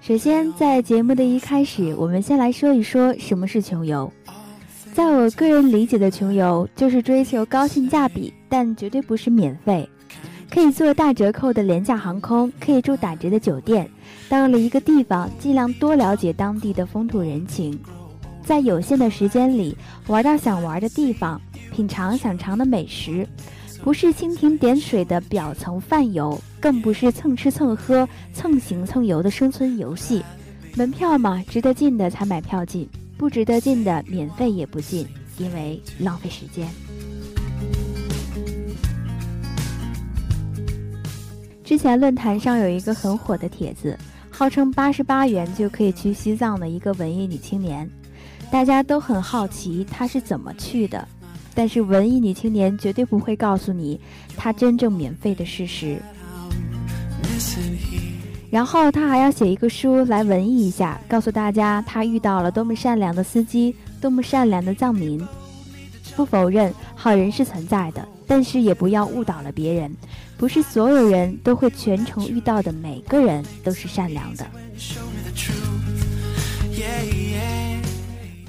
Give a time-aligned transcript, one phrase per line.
[0.00, 4.12] 首先，在节目的一开始，我们先来说一说什么是穷游。
[4.92, 9.88] 在我个人理解的穷游，就是追求高性价比，但绝对不是免费。
[10.50, 13.88] 可以坐大折扣的廉价航空，可以住打折的酒店。
[14.28, 17.78] 到了一个地方，尽量多了解当地的风土人情，
[18.44, 19.76] 在有限的时间里
[20.08, 21.40] 玩到想玩的地方，
[21.80, 23.26] 品尝想尝的美食。
[23.82, 30.22] 不是蜻蜓点水的表层泛游，更不是蹭吃蹭喝、蹭行蹭游的生存游戏。
[30.76, 32.86] 门票嘛，值得进的才买票进，
[33.16, 35.08] 不值得进的免费也不进，
[35.38, 36.68] 因为浪费时间。
[41.64, 43.98] 之前论坛上有一个很火的帖子，
[44.30, 47.88] 号称八十八元就可以去西藏的一个文艺女青年，
[48.52, 51.08] 大家都很好奇她是怎么去的。
[51.60, 54.00] 但是文艺女青年绝对不会告诉你
[54.34, 56.00] 她真正免费的事实。
[58.50, 65.22] 然后她还要写一个书来文艺一下，告诉大家她遇到了多么善良的司机，多么善良的藏民。
[66.16, 69.94] 不否认好人是存在的，但是也不要误导了别人，
[70.38, 74.46] 不是所有人都会全程遇到的，每个人都是善良的。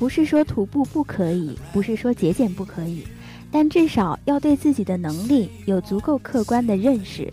[0.02, 3.04] 不是说徒步不可以，不是说节俭不可以，
[3.52, 7.32] 但至少要对自己的能力有足够客观的认识。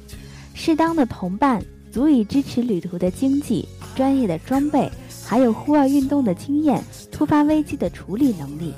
[0.52, 4.86] 适当的同伴足以支持旅途的经济、专业的装备，
[5.24, 8.74] 还有户外运动的经验、突发危机的处理能力。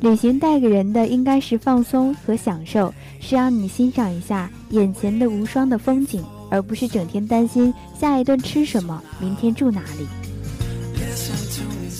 [0.00, 10.25] 旅行带给人的应该是放松和享受，是让你欣赏一下眼前的无双的风景，而不是整天担心下一顿吃什么，明天住哪里。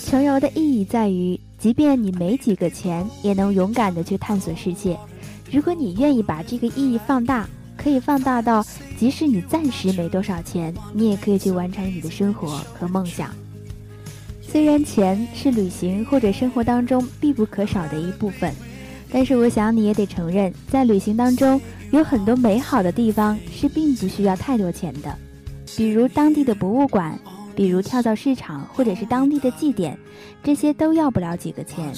[0.06, 4.96] 穷游的意义在于，即便你没几个钱，也能勇敢的去探索世界。
[5.50, 7.44] 如果你愿意把这个意义放大，
[7.76, 8.64] 可以放大到，
[8.96, 13.34] 即使你暂时没多少钱，你也可以去完成你的生活和梦想。
[14.40, 18.54] 虽然钱是旅行或者生活当中必不可少的一部分，
[19.10, 25.12] 但是我想你也得承认，在旅行当中有很多美好的地方是并不需要太多钱的，
[25.76, 27.18] 比如当地的博物馆。
[27.56, 29.98] 比如跳蚤市场，或者是当地的祭典，
[30.44, 31.90] 这些都要不了几个钱。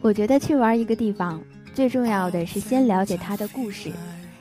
[0.00, 1.40] 我觉得去玩一个地方，
[1.72, 3.92] 最重要的是先了解它的故事，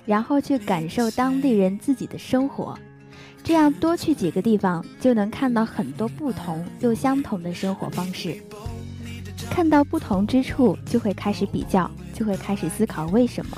[0.07, 2.75] 然后去感受当地人自己的生活。
[3.43, 8.35] 这样多去几个地方，就能看到很多不同又相同的生活方式。
[9.51, 13.57] 看到不同之处，就会开始比较，就会开始思考为什么。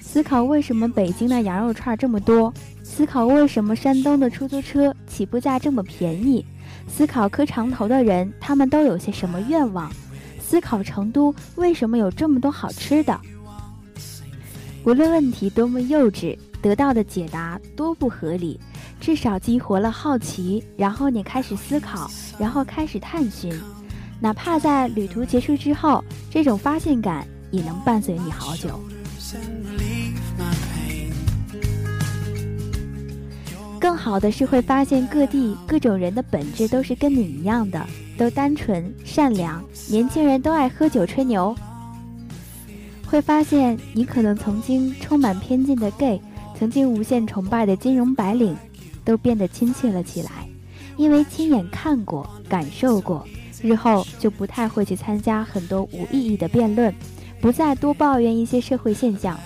[0.00, 2.52] 思考为什么北京的羊肉串这么多？
[2.92, 6.44] 思考为什么山东的出租车起步价这么便宜？
[6.88, 9.90] 思考磕长头的人，他们都有些什么愿望？
[10.40, 13.18] 思考成都为什么有这么多好吃的？
[14.84, 18.58] 无论问题多么幼稚，得到的解答多不合理，
[19.00, 23.54] 至少激活了好奇，然后你开始思考，然后开始探寻。
[24.18, 28.80] 哪怕在旅途结束之后，这种发现感也能伴随你好久。
[33.80, 37.84] 更好的是会发现各地各种人的本质都是跟你一样的，
[38.18, 41.56] 都单纯善良，年轻人都爱喝酒吹牛。
[43.06, 46.20] 会发现你可能曾经充满偏见的 gay，
[46.56, 48.54] 曾经无限崇拜的金融白领，
[49.02, 50.30] 都变得亲切了起来，
[50.98, 53.26] 因为亲眼看过、感受过，
[53.62, 56.94] 日后就不太会去参加很多无意义的辩论，
[57.40, 59.40] 不再多抱怨一些社会现象，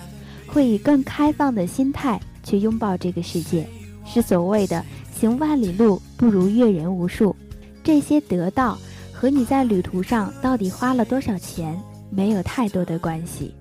[0.45, 3.65] 会以更开放的心态去拥抱这个世界。
[4.05, 7.35] 是所谓的行万里路不如阅人无数，
[7.83, 8.77] 这些得到
[9.11, 11.77] 和你在旅途上到底花了多少钱
[12.09, 13.53] 没有太多的关系。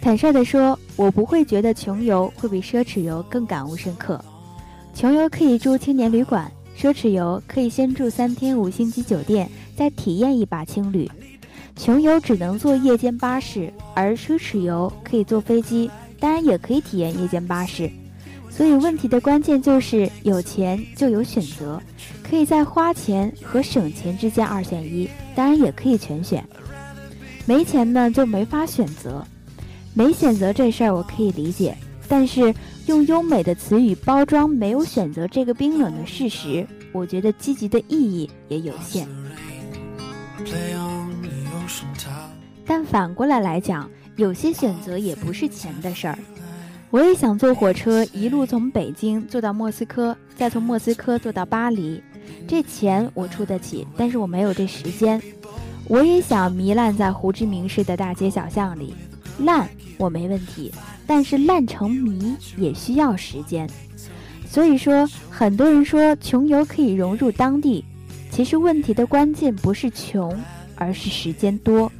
[0.00, 4.22] 坦率地说，我不会觉得穷游会比奢侈游更感悟深刻。
[4.94, 6.50] 穷游可以住青年旅馆。
[6.76, 11.06] 奢侈游可以先住三天五星级酒店，再体验一把青旅；
[11.76, 15.90] 穷游只能坐夜间巴士，而奢侈游可以坐飞机，
[16.20, 17.90] 当然也可以体验夜间巴士。
[18.50, 21.82] 所以问题的关键就是有钱就有选择，
[22.22, 26.44] 可以在花钱和省钱之间二选一，当然也可以全选。
[27.46, 29.26] 没钱呢就没法选择，
[29.94, 31.76] 没选择这事儿我可以理解，
[32.06, 32.54] 但是
[32.86, 39.08] 用优美的词语包装没有选择这个冰冷的事实，我觉得积极的意义也有限。
[42.66, 46.18] 但反过来来讲，有些选择也不是钱的事儿。
[46.90, 52.02] 我也想坐火车一路从北京坐到莫斯科，再从莫斯科坐到巴黎，
[52.46, 55.20] 这钱我出得起，但是我没有这时间。
[55.88, 58.94] 我也想糜烂在胡志明市的大街小巷里，
[59.38, 60.72] 烂我没问题，
[61.06, 63.68] 但是烂成迷也需要时间。
[64.46, 67.84] 所以说，很多人说穷游可以融入当地，
[68.30, 70.38] 其实问题的关键不是穷，
[70.82, 71.90] 而是时间多。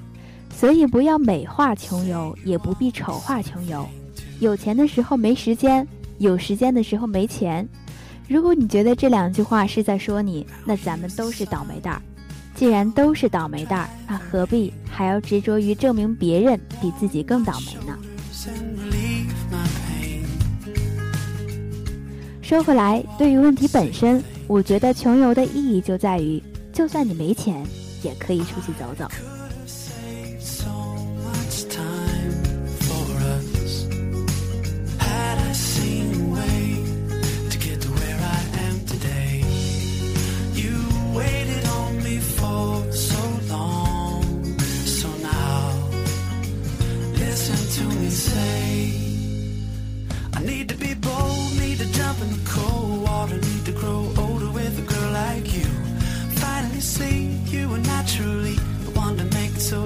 [0.51, 3.89] 所以不要美化穷游，也不必丑化穷游。
[4.41, 5.87] 有钱的时候没时间，
[6.19, 7.67] 有时间的时候没钱。
[8.29, 12.03] 如果你觉得这两句话是在说你，那咱们都是倒霉蛋儿。
[12.55, 17.99] 既然都是倒霉蛋儿，那何必还要执着于证明别人比自己更倒霉呢？
[22.43, 26.43] 说回来，对于问题本身，我觉得穷游的意义就在于，
[26.73, 27.65] 就算你没钱，
[28.03, 29.07] 也可以出去走走。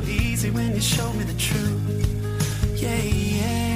[0.09, 2.81] easy when you show me the truth.
[2.81, 3.76] Yeah, yeah.